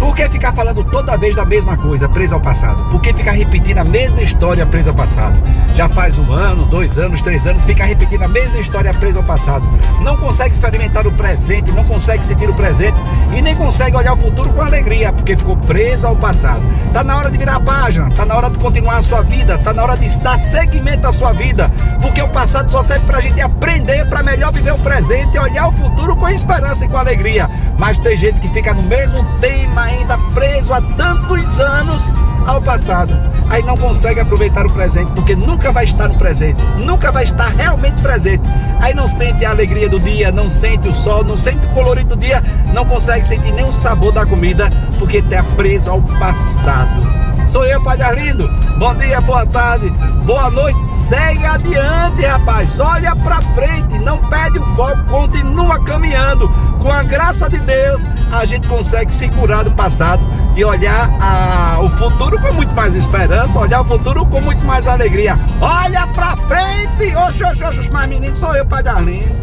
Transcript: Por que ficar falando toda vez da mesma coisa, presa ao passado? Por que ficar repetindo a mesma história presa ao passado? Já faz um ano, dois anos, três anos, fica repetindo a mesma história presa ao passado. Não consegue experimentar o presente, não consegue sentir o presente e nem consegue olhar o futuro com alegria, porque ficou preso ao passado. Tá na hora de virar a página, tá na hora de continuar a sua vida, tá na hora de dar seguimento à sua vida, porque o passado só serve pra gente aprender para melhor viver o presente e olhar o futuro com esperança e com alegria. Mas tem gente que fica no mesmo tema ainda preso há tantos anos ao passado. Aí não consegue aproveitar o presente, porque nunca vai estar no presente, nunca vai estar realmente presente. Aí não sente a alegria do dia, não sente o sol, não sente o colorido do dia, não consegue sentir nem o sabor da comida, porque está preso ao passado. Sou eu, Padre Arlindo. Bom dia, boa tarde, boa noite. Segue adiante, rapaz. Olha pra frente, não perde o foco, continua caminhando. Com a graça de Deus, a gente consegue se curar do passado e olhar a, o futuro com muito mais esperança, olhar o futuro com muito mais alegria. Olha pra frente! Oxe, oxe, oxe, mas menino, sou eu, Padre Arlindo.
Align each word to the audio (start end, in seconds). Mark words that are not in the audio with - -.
Por 0.00 0.16
que 0.16 0.26
ficar 0.30 0.54
falando 0.54 0.82
toda 0.82 1.14
vez 1.18 1.36
da 1.36 1.44
mesma 1.44 1.76
coisa, 1.76 2.08
presa 2.08 2.34
ao 2.34 2.40
passado? 2.40 2.82
Por 2.90 3.02
que 3.02 3.12
ficar 3.12 3.32
repetindo 3.32 3.76
a 3.78 3.84
mesma 3.84 4.22
história 4.22 4.64
presa 4.64 4.90
ao 4.90 4.96
passado? 4.96 5.36
Já 5.74 5.90
faz 5.90 6.18
um 6.18 6.32
ano, 6.32 6.64
dois 6.64 6.98
anos, 6.98 7.20
três 7.20 7.46
anos, 7.46 7.66
fica 7.66 7.84
repetindo 7.84 8.22
a 8.22 8.28
mesma 8.28 8.58
história 8.58 8.94
presa 8.94 9.18
ao 9.18 9.24
passado. 9.24 9.68
Não 10.00 10.16
consegue 10.16 10.54
experimentar 10.54 11.06
o 11.06 11.12
presente, 11.12 11.70
não 11.70 11.84
consegue 11.84 12.24
sentir 12.24 12.48
o 12.48 12.54
presente 12.54 12.96
e 13.36 13.42
nem 13.42 13.54
consegue 13.54 13.94
olhar 13.94 14.14
o 14.14 14.16
futuro 14.16 14.50
com 14.54 14.62
alegria, 14.62 15.12
porque 15.12 15.36
ficou 15.36 15.54
preso 15.58 16.06
ao 16.06 16.16
passado. 16.16 16.62
Tá 16.94 17.04
na 17.04 17.18
hora 17.18 17.30
de 17.30 17.36
virar 17.36 17.56
a 17.56 17.60
página, 17.60 18.10
tá 18.10 18.24
na 18.24 18.34
hora 18.34 18.48
de 18.48 18.58
continuar 18.58 18.96
a 18.96 19.02
sua 19.02 19.20
vida, 19.20 19.58
tá 19.58 19.74
na 19.74 19.82
hora 19.82 19.98
de 19.98 20.18
dar 20.20 20.38
seguimento 20.38 21.06
à 21.06 21.12
sua 21.12 21.32
vida, 21.34 21.70
porque 22.00 22.22
o 22.22 22.28
passado 22.28 22.70
só 22.70 22.82
serve 22.82 23.04
pra 23.04 23.20
gente 23.20 23.40
aprender 23.40 24.06
para 24.06 24.22
melhor 24.22 24.50
viver 24.50 24.72
o 24.72 24.78
presente 24.78 25.36
e 25.36 25.38
olhar 25.38 25.68
o 25.68 25.72
futuro 25.72 26.16
com 26.16 26.26
esperança 26.26 26.86
e 26.86 26.88
com 26.88 26.96
alegria. 26.96 27.50
Mas 27.78 27.98
tem 27.98 28.16
gente 28.16 28.40
que 28.40 28.48
fica 28.48 28.72
no 28.72 28.82
mesmo 28.82 29.22
tema 29.40 29.89
ainda 29.98 30.18
preso 30.34 30.72
há 30.72 30.80
tantos 30.80 31.60
anos 31.60 32.12
ao 32.46 32.60
passado. 32.60 33.14
Aí 33.48 33.62
não 33.64 33.76
consegue 33.76 34.20
aproveitar 34.20 34.64
o 34.64 34.70
presente, 34.70 35.10
porque 35.12 35.34
nunca 35.34 35.72
vai 35.72 35.84
estar 35.84 36.08
no 36.08 36.14
presente, 36.14 36.62
nunca 36.78 37.10
vai 37.10 37.24
estar 37.24 37.48
realmente 37.48 38.00
presente. 38.00 38.48
Aí 38.80 38.94
não 38.94 39.08
sente 39.08 39.44
a 39.44 39.50
alegria 39.50 39.88
do 39.88 39.98
dia, 39.98 40.30
não 40.30 40.48
sente 40.48 40.88
o 40.88 40.94
sol, 40.94 41.24
não 41.24 41.36
sente 41.36 41.66
o 41.66 41.70
colorido 41.70 42.14
do 42.14 42.20
dia, 42.20 42.42
não 42.72 42.86
consegue 42.86 43.26
sentir 43.26 43.52
nem 43.52 43.64
o 43.64 43.72
sabor 43.72 44.12
da 44.12 44.24
comida, 44.24 44.70
porque 44.98 45.16
está 45.16 45.42
preso 45.56 45.90
ao 45.90 46.00
passado. 46.00 47.20
Sou 47.50 47.64
eu, 47.64 47.82
Padre 47.82 48.04
Arlindo. 48.04 48.48
Bom 48.78 48.94
dia, 48.94 49.20
boa 49.20 49.44
tarde, 49.44 49.90
boa 50.24 50.48
noite. 50.50 50.78
Segue 50.88 51.44
adiante, 51.44 52.22
rapaz. 52.22 52.78
Olha 52.78 53.16
pra 53.16 53.40
frente, 53.40 53.98
não 53.98 54.18
perde 54.28 54.60
o 54.60 54.66
foco, 54.76 55.02
continua 55.30 55.78
caminhando. 55.84 56.48
Com 56.80 56.90
a 56.90 57.02
graça 57.02 57.48
de 57.48 57.58
Deus, 57.60 58.08
a 58.32 58.44
gente 58.44 58.66
consegue 58.66 59.12
se 59.12 59.28
curar 59.28 59.64
do 59.64 59.70
passado 59.70 60.22
e 60.56 60.64
olhar 60.64 61.08
a, 61.20 61.80
o 61.80 61.88
futuro 61.90 62.40
com 62.40 62.52
muito 62.52 62.74
mais 62.74 62.94
esperança, 62.94 63.58
olhar 63.58 63.80
o 63.82 63.84
futuro 63.84 64.26
com 64.26 64.40
muito 64.40 64.64
mais 64.64 64.86
alegria. 64.86 65.38
Olha 65.60 66.06
pra 66.08 66.36
frente! 66.36 67.14
Oxe, 67.14 67.44
oxe, 67.44 67.64
oxe, 67.64 67.90
mas 67.92 68.08
menino, 68.08 68.34
sou 68.34 68.54
eu, 68.56 68.66
Padre 68.66 68.90
Arlindo. 68.90 69.40